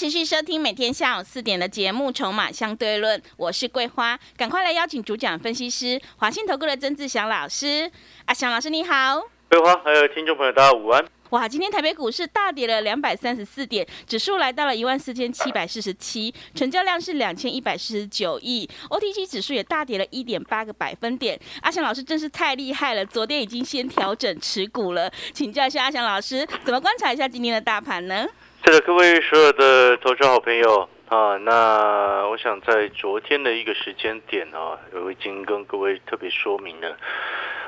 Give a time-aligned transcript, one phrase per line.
[0.00, 7.90] 持续收听每天下午四点的节目《筹码相对论》，我是桂花，赶快来邀请主讲分析师华信投顾的曾志祥老师。
[8.24, 11.04] 阿祥老师你好，桂花还有听众朋友大家午安。
[11.28, 21.38] 哇，今天台北股市大跌了两百三十四点，指数来到了一万四千七百四十七，成交量是两千一百四十九亿，OTC 指数也大跌了一点八个百分点。
[21.60, 28.26] 阿祥老师真是太厉害了，昨天已经先调整持股了，请教一下阿祥老师，怎么观察一下今天的大盘呢？
[28.62, 36.96] 是的，各位所有的投资好朋友啊，那我想在昨天的一个时间点啊，我已经跟各位特别说明了，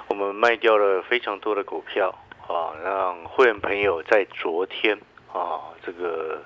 [0.09, 2.15] 我们卖掉了非常多的股票。
[2.49, 4.99] 啊，让会员朋友在昨天
[5.33, 6.43] 啊，这个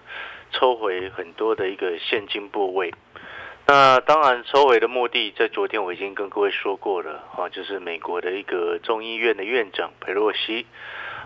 [0.52, 2.94] 抽回很多的一个现金部位。
[3.66, 10.66] 那当然，抽回的目的在昨天我已经跟各位说过了啊，就是美国的一个众议院的院长佩洛西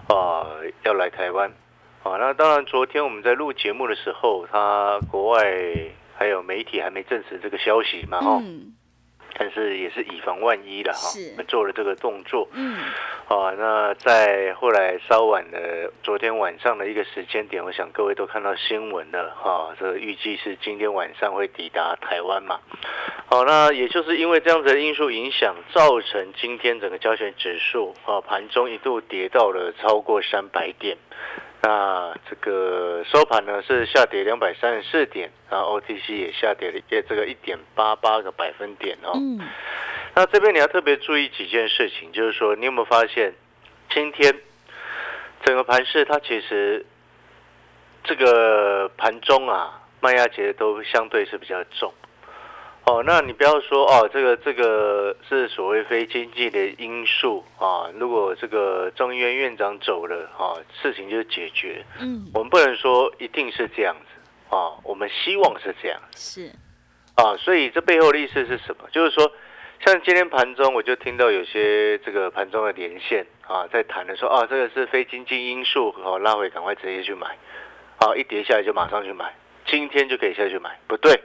[0.09, 0.47] 啊
[0.84, 1.53] 要来台湾
[2.03, 2.17] 啊。
[2.19, 5.43] 那当然，昨天我们在录节目的时候，他国外
[6.17, 8.43] 还有媒体还没证实这个消息嘛，哈。
[9.39, 12.47] 但是也是以防万一的哈，我们做了这个动作。
[12.53, 12.77] 嗯，
[13.28, 19.75] 啊，那在后来稍晚的昨天晚上的一个时间点，我想各位都看到新闻了哈。
[19.78, 22.59] 这预计是今天晚上会抵达台湾嘛？
[23.28, 30.98] 好，那也就是因为这样子的因素影响，造成今天整个交选指数啊盘中一度跌到了超过三百点。
[31.62, 39.12] 那这个收盘呢是下跌两百三十四点，然后 OTC 也下跌了，也这个一点八八个百分点哦。
[39.14, 39.41] 嗯。
[40.14, 43.34] 那这边你要特别注意几件事情，就是说你有没有发现，
[43.91, 44.34] 今天
[45.44, 46.84] 整个盘市它其实
[48.04, 51.93] 这个盘中啊，卖压其实都相对是比较重。
[52.87, 57.89] 哦，那你不要说哦，这个这个是所谓非经济的因素啊。
[57.95, 61.85] 如果这个中医院院长走了啊，事情就解决。
[62.01, 66.01] 嗯，我们不能说一定是这样子啊，我们希望是这样。
[66.17, 66.51] 是
[67.15, 68.89] 啊，所以这背后的意思是什么？
[68.91, 69.31] 就是说，
[69.85, 77.29] 像今天盘中，我就听到有些这个盘中的连线啊，在谈的说啊，这个是非经济因素，好拉回，赶快直接去买，
[77.99, 79.33] 好一跌下来就马上去买，
[79.67, 81.23] 今天就可以下去买，不对。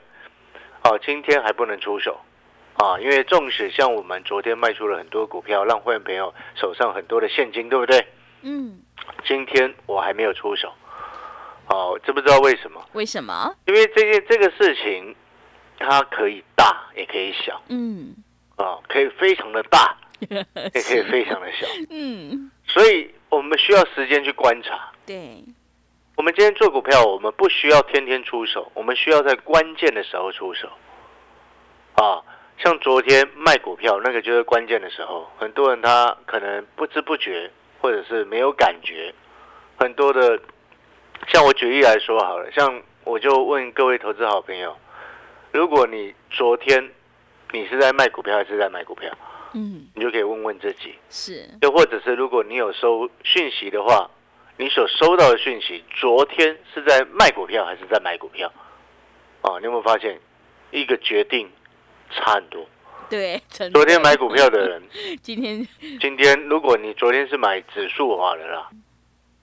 [0.86, 2.22] 哦，今天还不能出手，
[2.76, 8.08] 啊，因为纵使像我们昨天卖出了很多股票，让会员朋友手上很多的现金，对不对？
[8.44, 8.80] 嗯。
[9.26, 10.72] 今天我还没有出手，
[11.70, 12.80] 哦，知不知道为什么？
[12.94, 13.56] 为什么？
[13.66, 15.16] 因为这件这个事情，
[15.80, 17.60] 它可以大，也可以小。
[17.70, 18.16] 嗯。
[18.56, 19.98] 啊，可以非常的大，
[20.30, 21.66] 也可以非常的小。
[21.90, 22.52] 嗯。
[22.68, 24.92] 所以我们需要时间去观察。
[25.04, 25.44] 对。
[26.16, 30.70] 我们今天做股票，我们不需要天天出手，我们需要在关键的时候出手。
[31.96, 32.24] 啊，
[32.58, 39.14] 像昨天卖股票，那个就是关键的时候，很多人他可能不知不觉，或者是没有感觉。
[39.78, 40.40] 很多的，
[41.28, 44.74] 像我举例来说好了，像我就问各位投资好朋友，
[45.52, 46.92] 如果你昨天
[47.52, 49.12] 你是在卖股票还是在买股票？
[49.54, 50.96] 嗯，你就可以问问自己。
[51.10, 51.50] 是。
[51.62, 54.10] 又或者是如果你有收讯息的话。
[54.58, 58.52] 你所收到的讯息，昨天是在卖股票还是在买股票？
[59.42, 60.20] 啊，你有没有发现
[60.72, 61.52] 一个决定
[62.10, 62.66] 差很多？
[63.10, 64.82] 对，昨天买股票的人，
[65.22, 65.68] 今天
[66.00, 68.70] 今天如果你昨天是买指数话的啦，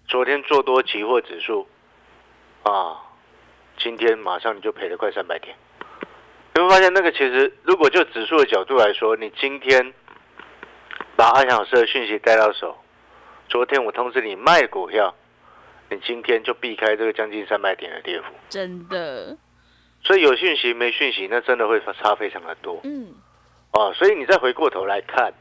[0.09, 1.69] 昨天做多期货指数，
[2.63, 2.97] 啊，
[3.77, 5.55] 今天马上你就赔了快三百点。
[6.55, 9.93] 有没有发现那个其实如果就指数的角度来说，你今天
[11.17, 12.82] 把阿翔老师的讯息带到手。
[13.53, 15.15] 昨天我通知你卖股票，
[15.91, 18.33] 你今天就避开这个将近三百点的跌幅。
[18.49, 19.37] 真的，
[20.03, 22.81] 所以有讯息没讯息，那真的会差非常的多。
[22.85, 23.13] 嗯，
[23.73, 25.35] 哦，所以你再回过头来看，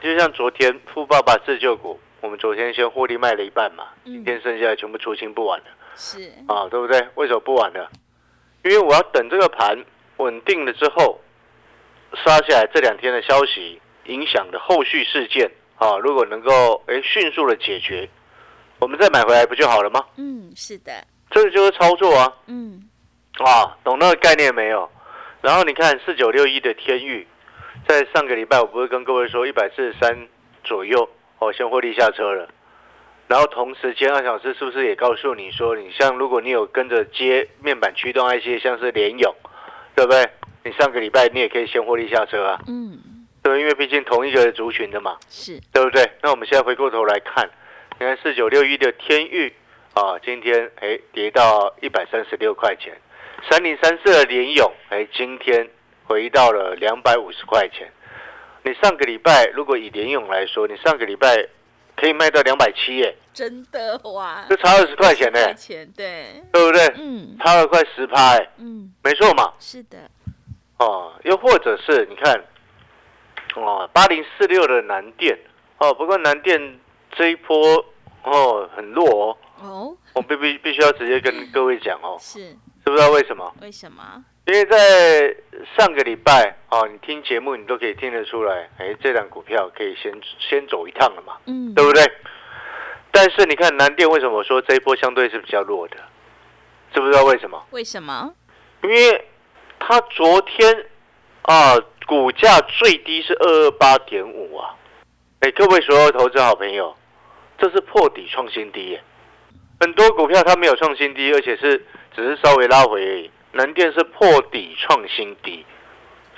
[0.00, 5.66] 就像昨天富爸爸自救股，我们昨天先获利卖了一半嘛，今天剩下的全部出清不完了。
[5.96, 7.08] 是啊，对不对？
[7.16, 7.90] 为什么不完了？
[8.62, 9.84] 因为我要等这个盘
[10.18, 11.20] 稳定了之后，
[12.24, 15.50] 杀下来这两天的消息影响的后续事件。
[15.78, 18.08] 啊，如果能够哎迅速的解决，
[18.78, 20.04] 我们再买回来不就好了吗？
[20.16, 20.92] 嗯，是的，
[21.30, 22.32] 这个就是操作啊。
[22.46, 22.88] 嗯，
[23.38, 24.90] 啊，懂那个概念没有？
[25.40, 27.26] 然后你看四九六一的天域，
[27.86, 30.28] 在上个礼拜我不是跟各位说一百四十三
[30.64, 31.08] 左右，
[31.38, 32.48] 哦，先获利下车了。
[33.28, 39.32] 然后同时间二小时是不是也告诉你说，你像如果你有跟着接面板驱动 IC，像是联勇，
[39.94, 40.28] 对不对？
[40.64, 42.98] 你上个礼拜你也可以先获利下车啊，嗯，
[43.42, 46.10] 对，因为毕竟同一个族群的嘛，是，对不对？
[46.22, 47.48] 那我们现在回过头来看，
[47.98, 49.52] 你看四九六一的天域
[49.94, 52.96] 啊，今天哎跌到一百三十六块钱，
[53.50, 55.68] 三零三四的联勇哎今天
[56.04, 57.90] 回到了两百五十块钱。
[58.64, 61.46] 你上个礼拜如果以联勇来说，你上个礼拜
[61.96, 66.86] 可以卖到两百七耶，真的哇，这差二十块钱呢，块钱，对，对不对？
[66.98, 69.52] 嗯差了快十趴哎，嗯，没错嘛。
[69.58, 69.98] 是的，
[70.78, 72.44] 哦，又或者是你看，
[73.60, 75.38] 哦，八零四六的南电，
[75.78, 76.78] 哦，不过南电
[77.12, 77.84] 这一波
[78.22, 83.52] 哦很弱哦，哦，我必必必须要直接跟各位讲哦，是，知不知道为什么？
[83.62, 84.24] 为什么？
[84.46, 85.36] 因为在
[85.76, 92.02] 上个礼拜哦，你听节目你都可以听得出来，哎，这档股票可以先先走一趟了嘛，嗯，对不对？
[93.10, 95.96] 但是你看南电为什么我说这一波相对是比较弱的？
[96.94, 97.62] 知不知道为什么？
[97.72, 98.32] 为什么？
[98.82, 99.28] 因为
[99.78, 100.86] 它昨天
[101.42, 101.74] 啊，
[102.08, 104.74] 股价最低是二二八点五啊。
[105.40, 106.96] 哎，各位所有投资好朋友，
[107.58, 109.02] 这是破底创新低耶。
[109.78, 111.84] 很多股票它没有创新低，而且是
[112.16, 113.30] 只是稍微拉回而已。
[113.52, 115.66] 南电是破底创新低，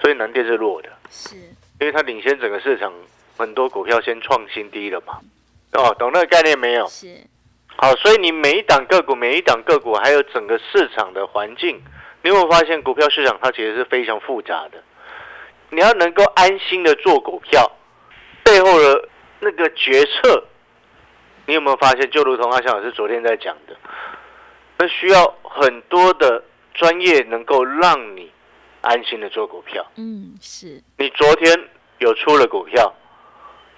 [0.00, 1.36] 所以南电是弱的，是，
[1.78, 2.92] 因为它领先整个市场，
[3.38, 5.20] 很多股票先创新低了嘛。
[5.74, 6.84] 哦，懂那个概念没有？
[6.88, 7.06] 是，
[7.76, 11.80] 好，所以你每一档个股，每一档个股，还有整个市场的环境，
[12.22, 14.82] 你有没有发现股票市场它其实是非常复杂的？
[15.70, 17.70] 你要能够安心的做股票，
[18.44, 19.08] 背后的
[19.40, 20.44] 那个决策，
[21.46, 22.10] 你有没有发现？
[22.10, 23.76] 就如同阿翔老师昨天在讲的，
[24.78, 26.42] 那需要很多的
[26.74, 28.30] 专业能够让你
[28.80, 29.84] 安心的做股票。
[29.96, 31.68] 嗯，是你昨天
[31.98, 32.92] 有出了股票，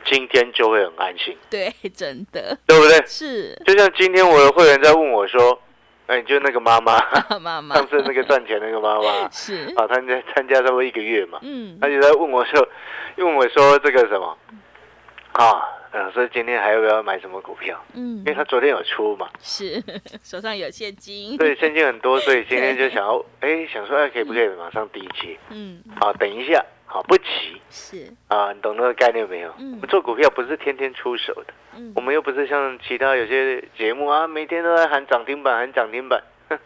[0.04, 3.04] 今天就会很安心，对，真的对不对？
[3.06, 5.60] 是就像今天我的会员在问我说
[6.06, 6.98] ：“哎，就那个妈妈，
[7.40, 7.76] 妈妈。
[7.76, 11.78] 上次那个赚钱那个妈妈，是，啊，参加参加差不多一个月嘛，嗯。
[11.80, 12.68] 她就在问我说，
[13.18, 14.36] 问我说这个什么
[15.32, 15.62] 啊，
[15.92, 17.82] 老师今天还要不要买什么股票？
[17.94, 18.18] 嗯。
[18.18, 19.82] 因为他昨天有出嘛，是
[20.22, 25.82] 手上有现金，对现金很多，所以今天就想要哎想说哎可以不可以马上低接嗯。
[26.00, 26.12] 啊？
[26.18, 27.24] 等一下，好不急
[27.70, 28.52] 是，啊？
[28.52, 29.48] 你懂那个概念没有？
[29.58, 31.54] 嗯我们做股票不是天天出手的。
[31.74, 36.22] 嗯我们又不是像其他有些节目啊，每天都在喊涨停板，喊涨停板。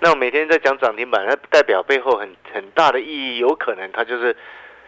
[0.00, 4.34] 那我每天在讲涨停板，那代表背后很很大的意义，有可能他就是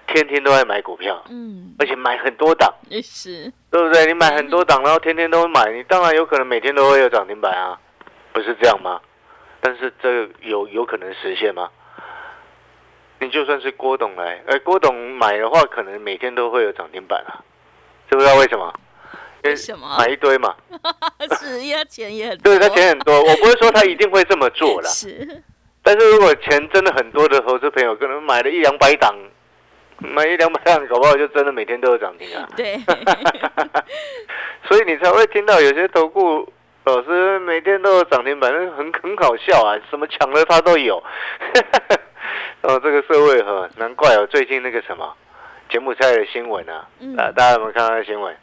[0.09, 4.05] 天天都在买股票，嗯而且买很多档，也是，对不对？
[4.07, 7.79] 你买很多档，然后天天都买，你当然有可能每天都会有涨停板啊，
[8.33, 9.01] 不是这样吗？
[9.61, 11.71] 但是这个有有可能实现吗？
[13.23, 17.39] 你就算是郭董来，呃，郭董买的话，可能每天都会有涨停板啊，
[18.11, 18.75] 知不知道为什么？
[19.45, 19.97] 因为什么？
[19.97, 20.55] 买一堆嘛，
[21.39, 25.43] 是，因为他钱也很多，对他钱很多，我不是说他一定会这么做啦， 是，
[25.85, 29.15] 但是如果钱真的很多的投资朋友，可能买了一两百档，
[29.99, 32.49] 买一两百档，搞不好就真的每天都有涨停啊。
[32.57, 32.77] 对，
[34.69, 36.53] 所以你才会听到有些投顾
[36.85, 41.01] 老师每天都有涨停板，很很搞笑啊，什么抢了他都有。
[42.63, 45.15] 哦，这个社会哈，难怪哦，最近那个什么
[45.69, 48.35] 柬埔寨的新闻啊，嗯啊，大家有没有看到新闻？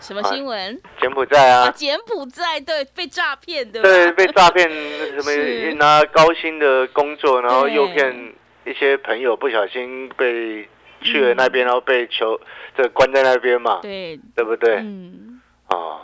[0.00, 0.80] 什么新闻？
[1.00, 3.88] 柬埔寨啊，啊，柬埔寨对被诈骗对吧？
[3.88, 8.32] 对，被诈骗什 是么拿高薪的工作，然后诱骗
[8.64, 10.66] 一些朋友，不小心被
[11.02, 12.40] 去了那边，然后被囚
[12.76, 14.76] 这关在那边嘛，对，对不对？
[14.76, 16.00] 嗯，哦，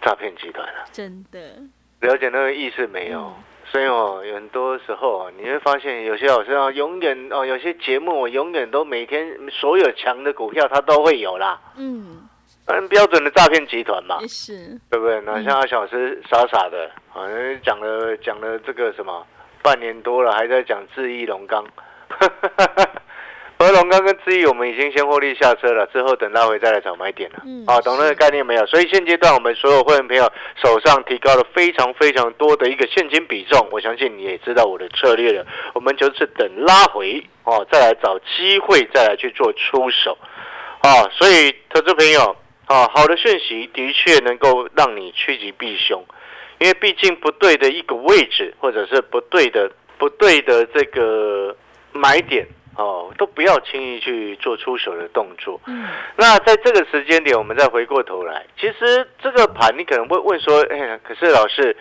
[0.00, 1.40] 诈骗集团啊，真的，
[2.00, 3.20] 了解那个意思没有？
[3.20, 3.34] 嗯
[3.72, 12.28] 所以哦，有很多时候啊，你会发现有些老师啊，永远哦，有些节目我永远都每天所有强的股票它都会有啦，嗯，
[12.66, 15.18] 嗯，标准的诈骗集团嘛，是，对不对？
[15.22, 19.26] 那像阿小老师傻傻的，好像讲了讲了这个什么
[19.62, 21.64] 半年多了，还在讲智易龙钢，
[23.62, 27.42] 而龙钢跟智毅我们已经先获利下车了，之后等拉回再来找买点了。
[27.44, 28.66] 嗯啊，懂那个概念没有？
[28.66, 30.30] 所以现阶段我们所有会员朋友
[30.62, 35.46] 手上提高了非常非常多的一个现金比重，我相信你也知道我的策略了。
[35.74, 40.16] 我们就是等拉回哦，再来找机会，再来去做出手
[40.80, 41.08] 啊。
[41.10, 46.04] 所以投资朋友啊，好的讯息的确能够让你趋吉避凶，
[46.58, 51.54] 因为毕竟不对的一个位置，或者是不对的不对的这个
[51.92, 55.60] 买点哦，都不要轻易去做出手的动作。
[55.66, 55.86] 嗯，
[56.16, 61.76] 那在这个时间点，我们再回过头来，其实这个盘你可能会问说，哎呀，可是老师，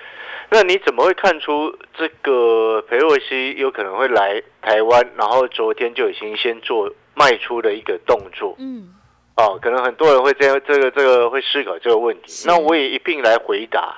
[0.50, 8.54] 那你怎么会看出这个裴洛西有可能会来台湾，然后昨天就已经先做卖出的一个动作？
[8.60, 8.94] 嗯，
[9.38, 12.46] 哦，可能很多人会这样，这个这个会思考这个问题。
[12.48, 13.96] 那我也一并来回答，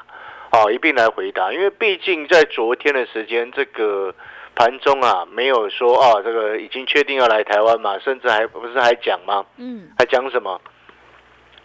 [0.52, 4.14] 哦，一并来回答，因为毕竟在昨天的时间，这个
[4.56, 9.46] 盘中啊没有说啊，这个已经确定要来台湾嘛，甚至还不是还讲吗？
[9.58, 10.60] 嗯，还讲什么？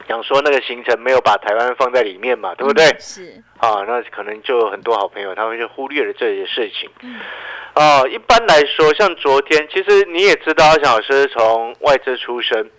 [0.09, 2.83] 讲说那个行程没有把台湾放在里面嘛，对不对？
[2.87, 6.89] 嗯是，啊，那可能就很多好朋友他们就忽略了这些事情。
[7.03, 7.17] 嗯
[7.75, 12.71] 啊，一般来说，像昨天，其实你也知道，阿翔老师从外资出身，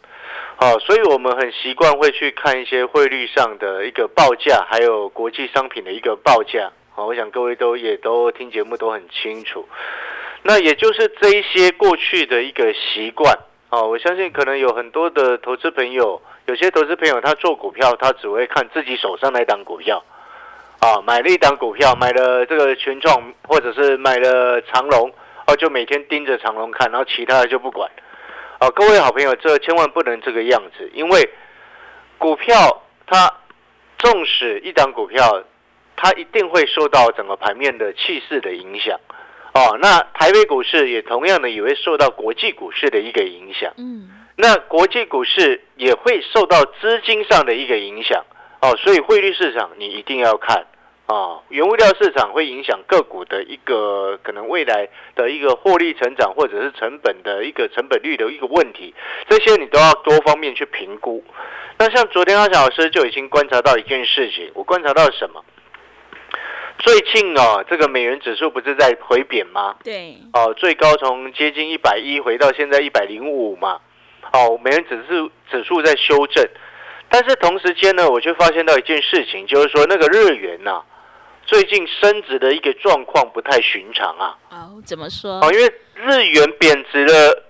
[0.55, 6.71] 啊，所以我们很习惯会去看一些汇率上的一个报价，还有国际商品的一个报价。
[6.91, 9.67] 好，我想各位都也都听节目都很清楚。
[10.43, 13.37] 那也就是这一些过去的一个习惯
[13.69, 20.03] 啊，我相信可能有很多的投资朋友，有些投资朋友他做股票，他只会看自己手上那档股票。
[20.79, 25.11] 啊，买了一档股票，买了这个群创，或者是买了长隆，
[25.45, 27.91] 哦，就每天盯着长隆看，然后其他的就不管。
[28.59, 31.29] 啊，各位好朋友，这千万不能这个样子，因为
[32.17, 33.29] 股票它
[33.97, 35.43] 纵使一档股票，
[36.01, 38.97] 它一定会受到整个盘面的气势的影响。
[39.53, 43.73] 哦，那台北股市也同样的也会受到国际股市的一个影响。
[43.77, 48.23] 嗯那国际股市也会受到资金上的一个影响
[48.61, 50.65] 哦，所以汇率市场你一定要看
[51.07, 58.95] 啊，原物料市场会影响个股的一个可能未来的一个获利成长，或者是成本的一个成本率的一个问题，
[59.27, 61.21] 这些你都要多方面去评估。
[61.77, 65.43] 那像昨天阿小老师就已经观察到一件事情，我观察到什么？
[66.89, 69.75] 最近哦，这个美元指数不是在回贬吗？
[69.83, 73.79] 对，哦，最高从接近一百一回到现在一百零五嘛，
[74.33, 76.43] 哦，美元指数指数在修正，
[77.07, 80.81] 但是同时间呢，我却发现到一件事情，就是说那个日元呐、
[81.45, 85.33] 最近升值的一个状况不太寻常啊，哦，怎么说？
[85.43, 87.43] 哦，因为日元贬值了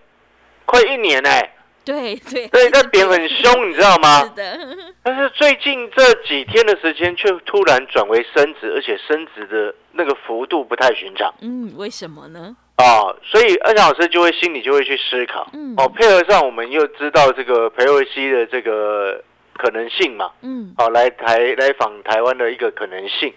[0.65, 1.49] 快一年哎、
[1.89, 4.33] 对对，对，那贬很凶，你知道吗 是吗？
[4.35, 4.59] 的，
[5.03, 11.33] 但是最近这几天的时间却突然转为升值，而且升值的那个幅度不太寻常。
[11.41, 12.55] 嗯，为什么呢？
[12.75, 19.21] 啊，所以二强老师就会心里就会去思考，嗯哦，配合上我们又知道这个裴瑞西的这个
[19.57, 23.33] 可能性嘛，嗯哦，来台来访台湾的一个可能性，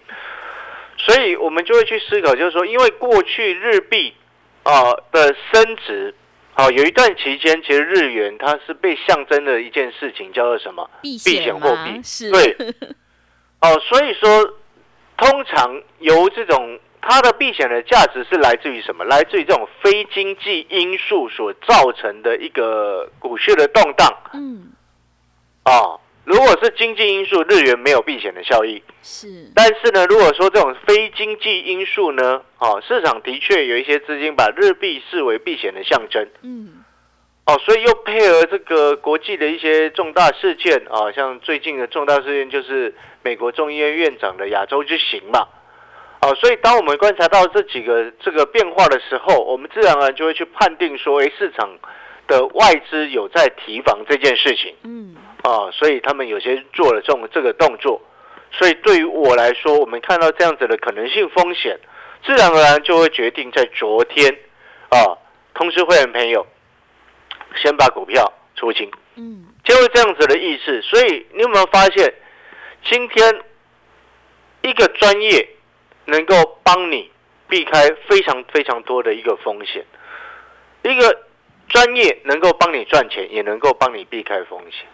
[0.97, 4.13] 所以我们就会去思考，就是说，因为过去日币
[4.63, 6.15] 啊、的升值，
[6.55, 10.87] 哦，有一段期间，其实日元它是被象征的一件事情，叫做什么？
[11.01, 11.85] 避避险货吗？
[11.85, 12.55] 币是，对，
[13.59, 14.53] 哦，所以说，
[15.17, 19.03] 通常由这种它的避险的价值是来自于什么？
[19.05, 24.07] 来自于这种非经济因素所造成的一个股市的动荡。
[24.33, 24.71] 嗯，
[25.63, 28.81] 啊、如果是经济因素，日元没有避险的效益。
[29.01, 36.27] 是，但是呢，如果说这种非经济因素呢，哦，市场的确有一些资金把日币视为避险的象征。
[36.41, 36.83] 嗯
[37.45, 45.45] 哦，所以又配合这个国际的一些重大事件啊，像最近的重大事件就是美国众议院院长的亚洲之行嘛。
[46.21, 51.69] 哦，所以当我们观察到这几个这个变化的时候，我们自然而然就会去判定说，诶，市场
[52.27, 58.01] 的外资有在提防这件事情嗯啊，所以他们有些做了这种这个动作。
[58.51, 61.79] 所以对于我来说，我们看到这样子的可能性风险，
[62.23, 64.31] 自然而然就会决定在昨天
[64.89, 65.17] 啊，
[65.55, 66.45] 通知会员朋友
[67.55, 70.81] 先把股票出清，嗯就是这样子的意思。
[70.83, 72.13] 所以你有没有发现，
[72.85, 73.41] 今天
[74.61, 75.49] 一个专业
[76.05, 77.09] 能够帮你
[77.49, 79.83] 避开非常非常多的一个风险，
[80.83, 81.23] 一个
[81.69, 84.85] 专业能够帮你赚钱，也能够帮你避开风险。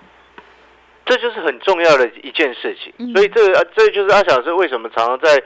[1.09, 3.11] 这就是很重要的一件事情，嗯。
[3.13, 5.43] 所以这个呃这就是阿小老师为什么常常在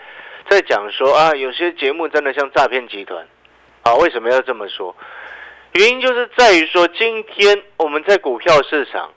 [0.49, 3.25] 在讲说啊，有些节目真的像诈骗集团。
[3.83, 4.95] 啊，为什么要这么说？
[5.73, 9.11] 原因就是在于说，今天我们在股票市场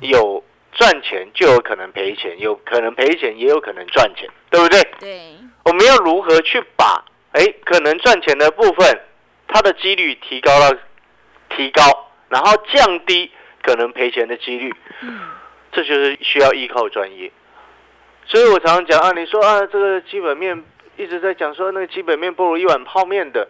[0.00, 4.80] 有赚钱，就有可能赔钱，有可能赔钱，也有可能赚钱，对不对？
[5.00, 5.20] 对，
[5.64, 9.00] 我们要如何去把哎可能赚钱的部分，
[9.48, 10.76] 它的几率提高到
[11.56, 11.82] 提高，
[12.28, 13.32] 然后降低
[13.64, 14.72] 可能赔钱的几率，
[15.02, 15.18] 嗯
[15.74, 17.30] 这就是需要依靠专业。
[18.26, 20.64] 所以我常常讲啊，你说啊，这个基本面
[20.96, 23.48] 一直在讲说那个基本面不如一碗泡面的，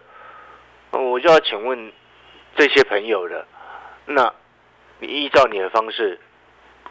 [0.90, 1.92] 我就要请问
[2.56, 3.46] 这些朋友了，
[4.06, 4.32] 那
[4.98, 6.18] 你依照你的方式，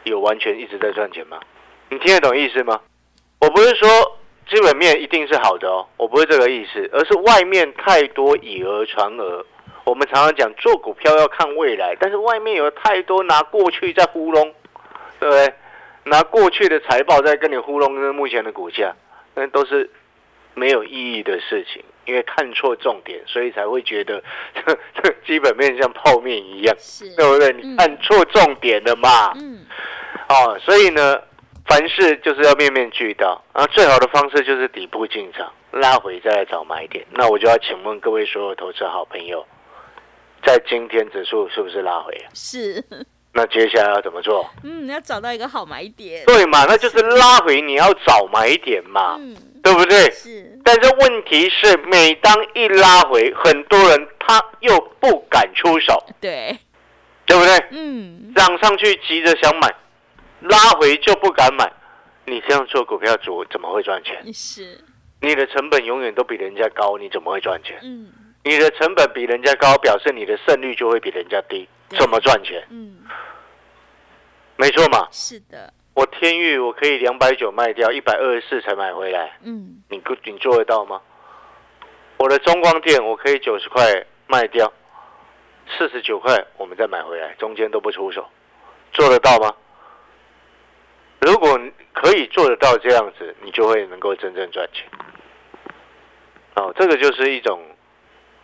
[0.04, 1.40] 有完全一直在赚钱吗？
[1.90, 2.80] 你听得懂意思吗？
[3.40, 3.88] 我不是说
[4.48, 9.44] 基本面一定是好的哦，我不是这个意思，而是外面太多以讹传讹。
[9.84, 14.54] 我们常常讲做股票要看未来，但是外面有太多拿过去在糊弄，
[15.20, 15.54] 对不对？
[16.04, 18.94] 拿过去的财报在跟你糊弄那目前的股价，
[19.34, 19.88] 那都是
[20.52, 24.22] 没有意义的事情，因为看错重点，所以才会觉得
[24.54, 27.52] 这 这基本面像泡面一样，是，对不对？
[27.54, 29.32] 你看错重点了嘛？
[29.36, 29.64] 嗯
[30.28, 31.18] 哦，所以呢，
[31.66, 37.04] 凡事就是要面面俱到，然后最好的方式就是底部进场，拉回再来找买点。
[37.12, 39.46] 那我就要请问各位所有投资好朋友，
[40.44, 42.28] 在今天指数是不是拉回啊？
[42.34, 42.84] 是，
[43.36, 44.48] 那接下来要怎么做？
[44.62, 46.64] 嗯，要找到一个好买点，对嘛？
[46.66, 50.08] 那就是拉回，你要找买点嘛，嗯，对不对？
[50.12, 56.56] 是，但是问题是，每当一拉回，很多人他又不敢出手，对，
[57.26, 57.58] 对不对？
[57.70, 59.74] 嗯，涨上去急着想买，
[60.40, 61.70] 拉回就不敢买。
[62.26, 64.32] 你这样做股票主怎么会赚钱？
[64.32, 64.78] 是，
[65.20, 67.76] 你的成本永远都比人家高，你怎么会赚钱？
[67.82, 68.08] 嗯，
[68.44, 72.66] 你的成本比人家高，表示你的胜率就会比人家低，对怎么赚钱？
[72.70, 73.04] 嗯，
[74.56, 75.08] 没错嘛。
[75.10, 81.00] 是的，我天域我可以两百九卖掉，一百二十四才买回来，嗯，你你做得到吗？
[82.16, 84.72] 我的中光电我可以九十块卖掉，
[85.76, 88.28] 四十九块我们再买回来，中间都不出手，
[88.92, 89.54] 做得到吗？
[91.20, 91.58] 如果
[91.92, 94.86] 可以做得到这样子，你就会能够真正赚钱。
[96.54, 97.60] 哦，这个就是一种，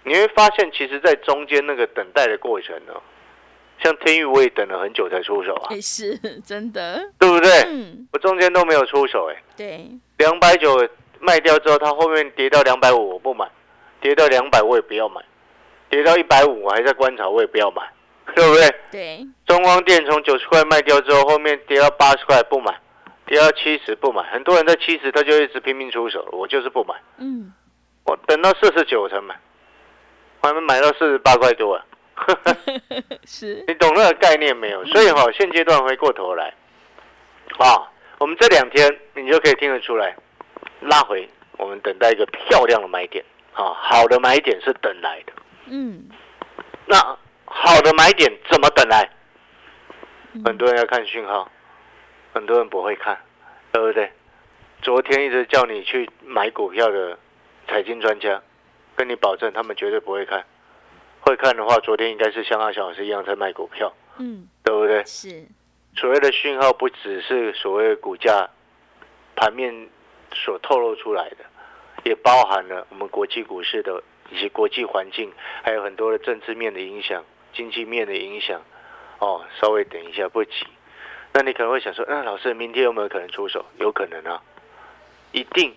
[0.03, 2.95] 你会发现，其实，在中间那个等待的过程呢，
[3.83, 7.51] 像天域我也等了很久才出手啊，也是 真的，对不对？
[7.67, 10.87] 嗯，我中间都没有出手、哎，对，两百九
[11.19, 13.47] 卖掉之后，它后面跌到两百五，我不买；
[14.01, 15.21] 跌到两百，我也不要买；
[15.89, 17.83] 跌到一百五，我还在观察，我也不要买，
[18.35, 18.75] 对不对？
[18.91, 22.79] 对，中光电从九十块卖掉之后，后面跌到八十块不买，
[23.27, 24.23] 跌到七十不买。
[24.31, 26.95] 很多人在七十他就一直拼命出手，我就是不买。
[27.19, 27.53] 嗯，
[28.05, 29.39] 我等到四十九才买，
[30.43, 31.85] 我还没买到四十八块多啊！
[33.27, 34.85] 是，你懂那个概念没有？
[34.87, 36.53] 所以哈、现阶段回过头来，
[37.59, 40.15] 啊，我们这两天你就可以听得出来，
[40.81, 43.25] 拉回，我们等待一个漂亮的买点
[43.55, 45.33] 啊，好的买点是等来的。
[45.67, 46.09] 嗯，
[46.87, 46.97] 那
[47.45, 49.09] 好的买点怎么等来？
[50.33, 51.51] 嗯很多人要看讯号，
[52.33, 53.19] 很多人不会看，
[53.73, 54.13] 对不对？
[54.81, 57.19] 昨天一直叫你去买股票的
[57.67, 58.41] 财经专家，
[58.95, 60.45] 跟你保证他们绝对不会看。
[61.31, 65.05] 会看的话，昨天应该是像阿小老师一样在卖股票，嗯，对不对？
[65.05, 65.45] 是，
[65.95, 68.51] 所谓的讯号不只是所谓的股价
[69.37, 69.89] 盘面
[70.35, 71.37] 所透露出来的，
[72.03, 78.61] 也包含了我们国际股市的以及国际环境，还有很多的政治面的影响、经济面的影响。
[79.21, 80.67] 哦，稍微等一下，不急。
[81.33, 83.65] 那你可能会想说，那老师明天有没有可能出手？
[83.79, 84.43] 有可能啊，
[85.31, 85.73] 一定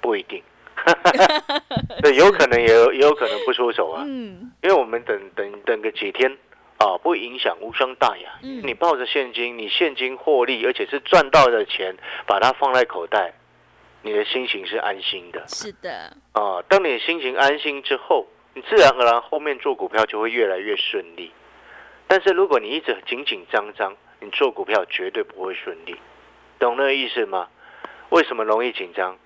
[0.00, 0.40] 不一定。
[2.02, 4.02] 对，有可能也有也有可能不出手啊。
[4.06, 6.30] 嗯，因为我们等等等个几天
[6.78, 8.30] 啊，不影响，无伤大雅。
[8.42, 13.32] 嗯你抱着现金，你现金获利，而且是赚到的钱，把它放在口袋，
[14.02, 16.62] 你的心情是安心的是的，啊。
[16.68, 21.32] 当你心情安心之后，你自然而然后面做股票就会越来越顺利。
[22.06, 25.96] 但是如果你一直紧紧张张，你做股票绝对不会顺利，
[26.58, 27.48] 懂那个意思吗？
[28.10, 29.18] 为什么容易紧张？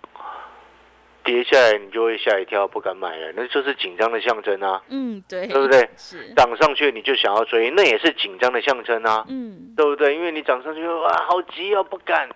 [1.25, 4.83] 跌下来你就会吓一跳，不敢买了，那就是紧张的象征啊。
[4.89, 5.89] 嗯，对，对不对？
[5.97, 10.15] 是，涨上去你就想要追，那也是紧张的象征啊，嗯，对不对？
[10.15, 12.29] 因为你涨上去哇，好急哦，不敢。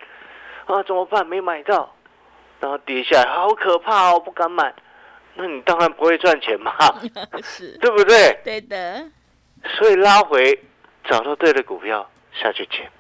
[0.67, 1.25] 啊，怎么办？
[1.27, 1.95] 没买到，
[2.61, 4.75] 然后跌下来，好可怕哦，不敢买，
[5.35, 6.73] 那你当然不会赚钱嘛，
[7.45, 8.37] 是， 对不对？
[8.43, 9.05] 对的，
[9.79, 10.59] 所以拉回
[11.09, 12.91] 找到对的股票下去捡。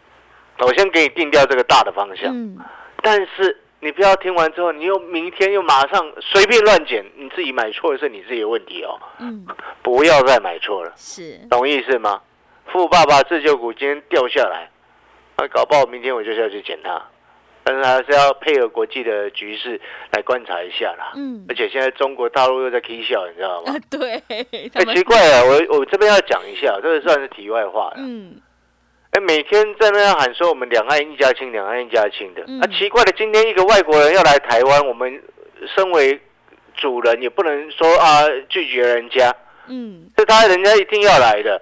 [0.58, 2.56] 我先给你定掉这个大的方向，嗯，
[3.02, 9.46] 但是你不要听完之后，你又明天又马上随便乱捡，你自己买错的是你自己的问题哦，嗯，
[9.82, 10.92] 不要再买错了。
[10.96, 12.20] 是，懂意思吗？
[12.72, 14.70] 富爸爸自救股今天掉下来，
[15.36, 17.00] 啊，搞不好明天我就要去捡它，
[17.62, 19.80] 但是还是要配合国际的局势
[20.12, 21.12] 来观察一下啦。
[21.14, 24.20] 嗯而，且现在中国大陆又在 K 笑，你知道吗啊？，对，
[24.70, 27.96] 他哎、们奇怪啊，我我这边要讲一下，这个算是题外话了。
[27.98, 28.34] 嗯，
[29.16, 35.22] 哎、每天在那样喊说我们两岸一家亲，两岸一家亲的，嗯啊，奇怪的，今天一个外国人要来台湾，我们
[35.74, 36.20] 身为
[36.76, 39.34] 主人也不能说啊拒绝人家。
[39.68, 41.58] 嗯，是他人家一定要来的。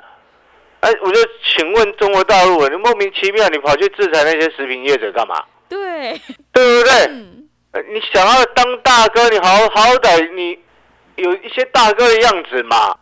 [0.80, 5.40] 哎，我就请问中国大陆，你莫名其妙你跑去制裁那些食品业者干嘛？
[5.68, 6.20] 对，
[6.52, 7.84] 对不对？
[7.88, 10.58] 你想要当大哥，你好好歹你
[11.14, 12.96] 有一些大哥的样子嘛，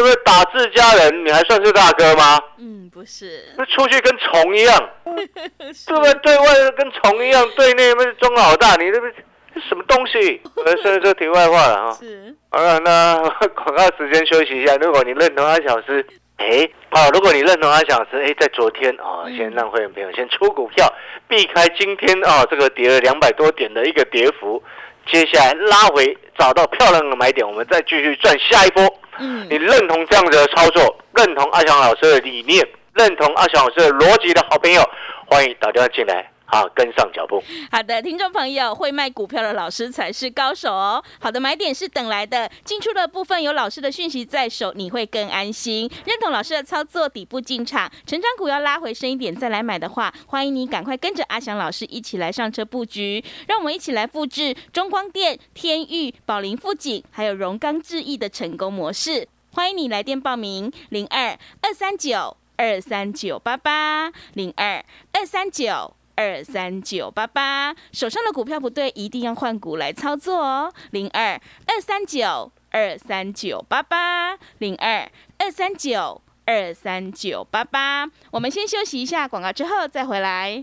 [0.00, 0.24] 对不对？
[0.24, 2.40] 打自家人，你还算是大哥吗？
[2.58, 4.90] 嗯，不是，那出去跟虫一样，
[5.74, 6.14] 是对不对？
[6.22, 9.06] 对外跟虫一样，对内不是中老大，你这不
[9.54, 10.40] 这什么东西？
[10.64, 11.92] 呃，所以这题外话了哈。
[12.00, 13.16] 是，好了，那
[13.54, 14.74] 广告时间休息一下。
[14.76, 16.04] 如果你认同阿小师，
[16.38, 20.90] 哎，好，如果你认同阿小师，哎，在昨天哦，嗯先让会员朋友先出股票，
[21.28, 24.62] 避开今天哦这个跌了两百多点的一个跌幅，
[25.06, 28.82] 接下来拉回找到漂亮的买点，我们再继续赚下一波。
[29.20, 34.82] 嗯你，认同这样子的操作，认同阿翔老师的理念，认同阿翔老师的逻辑的好朋友，
[35.26, 36.29] 欢迎打电话进来。
[36.50, 37.40] 好，跟上脚步。
[37.70, 41.02] 好的，听众朋友，会卖股票的老师才是高手哦。
[41.20, 45.88] 好的，买点是等来的，进出的部分有老师的讯息在手，你会更安心。
[46.04, 53.22] 认同老师的操作，底部进场，成长股要拉回深一点再来买的话，欢迎你赶快跟着阿翔老师一起来上车布局。
[53.46, 59.28] 让我们一起来复制中光电、天域、宝林富锦还有荣钢智毅的成功模式。
[59.52, 65.94] 欢迎你来电报名：零二二三九二三九八八零二二三九。
[66.20, 70.70] 二三九八八，手上的股票不对，一定要换股来操作哦。
[70.90, 78.06] 零二二三九二三九八八，零二二三九二三九八八。
[78.32, 80.62] 我们先休息一下广告，之后再回来。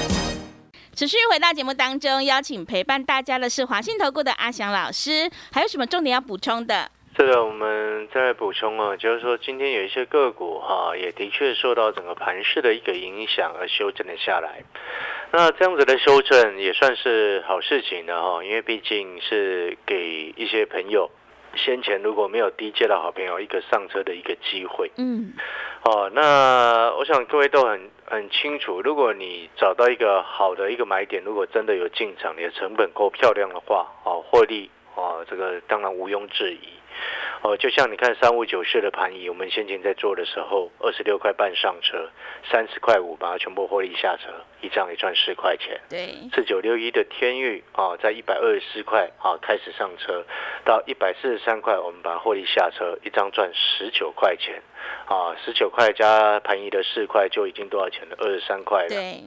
[0.93, 6.91] 持续回到节目当中，邀请陪伴大家的是华信投顾的阿翔老师，还有什么重点要补充的？
[7.15, 14.63] 这个我们再补充啊，就是说今天有一些个股哈，也的确受到整个盘势的一个影响而修正了下来。
[15.31, 21.09] 那这样子的修正也算是好事情的哈，因为毕竟是给一些朋友
[21.55, 24.91] 先前如果没有低阶的好朋友一个上车的一个机会。
[24.97, 25.33] 嗯。
[25.83, 36.67] 哦，那我想各位都很很清楚，如果你找到一个好的一个买点，如果真的有进场，你的成本够漂亮的话，哦，获利哦，这个当然毋庸置疑。
[37.41, 42.09] 哦，就像你看三五九四的盘仪，我们先前在做的时候，二十六块半上车，
[42.51, 44.29] 三十块五把它全部获利下车，
[44.61, 45.81] 一张也赚十块钱。
[45.89, 50.23] 对，四九六一的天域啊，在一百二十四块啊开始上车，
[50.63, 54.61] 到一百四十三块，我们把获利下车，一张赚十九块钱。
[55.05, 58.15] 啊，十九块加盘仪的四块就已经多少钱了？
[58.19, 58.89] 二十三块了。
[58.89, 59.23] 对，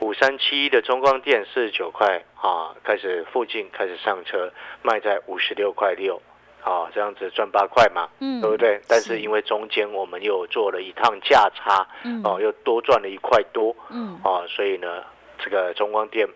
[0.00, 4.52] 五三七一的中光电四十九块啊，开始附近开始上车，
[4.82, 6.22] 卖在五十六块六。
[6.66, 8.80] 啊，这样子赚八块嘛，嗯，对不对？
[8.88, 15.04] 但是因为中间我们又做了一趟价差，嗯，哦，又多赚了一块多，嗯，啊，所以呢，
[15.38, 16.26] 这个中光电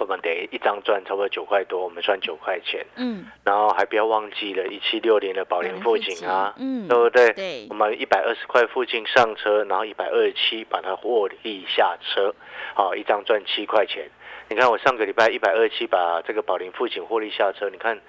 [0.00, 7.30] 我们等于一张赚差不多九块多，我们赚九块钱，嗯，然后还不要忘记了，一七六零的宝莲富锦啊，嗯，对不对？
[7.34, 12.34] 对，我们一百二十块附近上车，然后一百二十七把它获利下车，
[12.74, 14.08] 好，一张赚七块钱。
[14.48, 18.00] 你看我上个礼拜一百二十七把这个宝莲富锦获利下车，你看。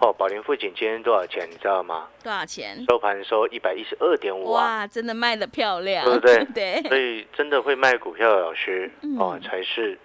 [0.00, 1.48] 哦，宝林富锦今天多少钱？
[1.50, 2.06] 你知道吗？
[2.22, 2.84] 多少钱？
[2.88, 6.44] 收盘收一百一十二点五哇，真的卖的漂亮，对不对？
[6.54, 6.82] 对。
[6.88, 9.98] 所以真的会卖股票的老师哦，才是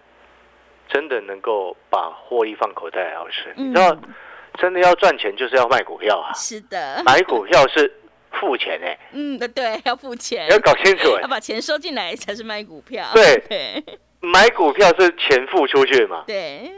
[0.89, 3.53] 真的能够把获利放口袋的老师。
[3.55, 3.95] 你知道，
[4.59, 6.33] 真的要赚钱就是要卖股票啊。
[6.33, 7.03] 是的。
[7.05, 7.93] 买股票是
[8.31, 8.97] 付钱哎。
[9.11, 10.47] 嗯，对，要付钱。
[10.49, 11.21] 要搞清楚哎。
[11.21, 13.05] 要把钱收进来才是卖股票。
[13.13, 13.83] 对。
[14.21, 16.23] 买股票是钱付出去嘛？
[16.25, 16.71] 对。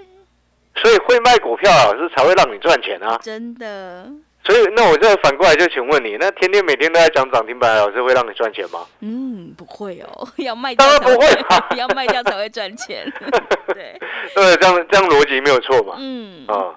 [0.76, 3.20] 所以会卖股票老师才会让你赚钱啊！
[3.24, 4.08] 真的。
[4.44, 8.86] 所以那我再反过来就请问你，那天天每天都在讲涨停板，老师会让你赚钱吗？
[9.00, 11.28] 嗯，不会哦， 要卖当然不会，
[11.76, 13.12] 要卖掉才会赚钱。
[13.74, 14.00] 对，
[14.36, 15.96] 对，这样这样逻辑没有错嘛？
[15.98, 16.76] 嗯啊。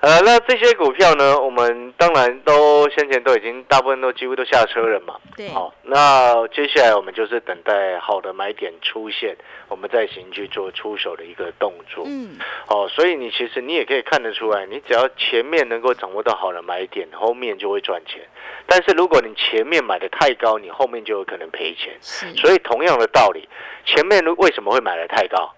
[0.00, 1.36] 呃，那这些股票呢？
[1.40, 5.16] 我们当然都先前都已经大部分都几乎都下车了嘛。
[5.36, 5.48] 对。
[5.48, 12.04] 好，那接下来我们就是等待好的买点出现，我们再行去做出手的一个动作。
[12.06, 12.38] 嗯。
[12.68, 18.20] 哦，所以你其实你也可以看得出来，你只要前面能够掌握到好的买点，后面就会赚钱。
[18.66, 21.92] 但是如果你前面买的太高，你后面就有可能赔钱。
[22.00, 22.32] 是。
[22.34, 23.48] 所以同样的道理，
[23.84, 25.52] 前面为什么会买的太高？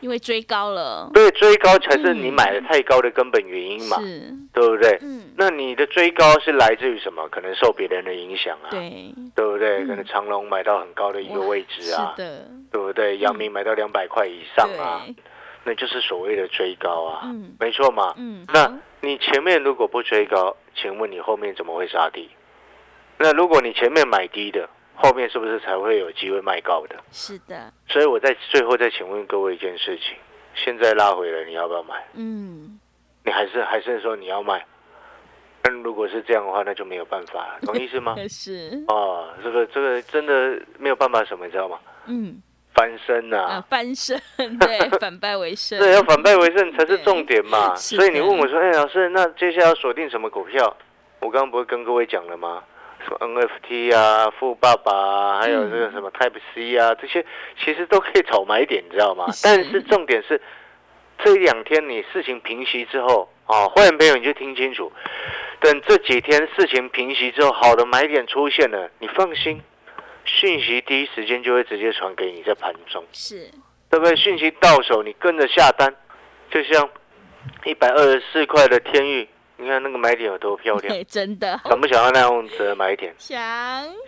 [0.00, 3.96] 因为追高了，对，追高才是你买的太高的根本原因嘛，
[4.52, 4.98] 对不对？
[5.02, 7.28] 嗯，那你的追高是来自于什么？
[7.30, 9.84] 可能受别人的影响啊，对，对不对？
[9.86, 13.18] 可能长隆买到很高的一个位置啊，是的，对不对？
[13.18, 15.04] 阳明买到两百块以上啊，
[15.64, 22.28] 那就是所谓的追高啊，嗯，没错嘛，嗯，那你前面如果不追高，请问你后面怎么会杀低？
[23.18, 24.68] 那如果你前面买低的？
[25.00, 26.96] 后面是不是才会有机会卖高的？
[27.12, 27.72] 是的。
[27.88, 30.16] 所以我在最后再请问各位一件事情：
[30.54, 32.04] 现在拉回来，你要不要买？
[32.14, 32.78] 嗯。
[33.24, 34.64] 你还是还是说你要卖？
[35.62, 38.16] 那如果是这样的话，那就没有办法， 懂意思吗？
[38.28, 38.82] 是。
[38.88, 41.78] 哦，这个这个真的没有办法，什么你知道吗？
[42.06, 42.42] 嗯。
[42.74, 43.64] 翻身呐！
[43.68, 44.16] 翻身，
[44.60, 45.76] 对， 反败为胜。
[45.80, 47.74] 对，要反败为胜才是重点嘛。
[47.74, 50.76] 所以你问我说：“哎，老师，那接下来要锁定什么股票？”
[51.20, 52.62] 我刚刚不是跟各位讲了吗？
[53.04, 57.24] 什么 NFT 啊、富爸爸啊，还有这个什么 Type C 啊，这些
[57.62, 59.26] 其实都可以炒买点，你知道吗？
[59.42, 60.40] 但是重点是
[61.22, 64.92] 这一两天你事情平息之后啊，会员朋友你就听清楚，
[65.60, 69.60] 等这几天事情平息之后，好的买点出现了，你放心，
[70.24, 73.04] 讯息第一时间就会直接传给你，在盘中。
[73.12, 73.50] 是，
[73.90, 74.14] 对不对？
[74.16, 75.94] 讯息到手，你跟着下单，
[76.50, 76.88] 就像
[77.64, 79.28] 一百二十四块的天域，
[79.60, 81.60] 你看那个买点有多漂亮， 真的。
[81.64, 83.12] 想不想要那样子的买点？
[83.18, 83.38] 想，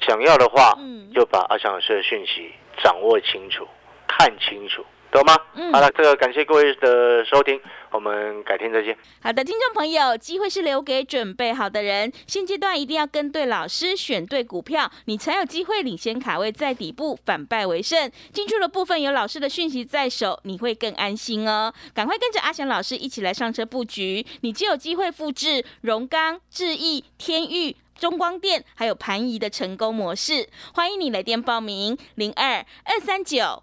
[0.00, 1.10] 想要的话，嗯。
[1.12, 3.66] 就把阿翔老师的讯息掌握清楚，
[4.06, 5.36] 看清楚，懂吗？
[5.54, 8.96] 嗯好了，这个感谢各位的收听，我们改天再见。
[9.22, 12.12] 好的，听众朋友，机会是留给准备好的人。
[12.26, 18.10] 现阶段一定要跟对老师，选对股票，你才有机会领先卡位在底部，反败为胜。
[18.32, 21.72] 进出的部分有老师的讯息在手，你会更安心哦。
[21.92, 27.76] 赶快跟着阿翔老师一起来上车布局，你就有机会复制荣钢、智毅、天域。
[27.98, 33.62] 中光电还有盘仪的成功模式，欢迎你来电报名零二二三九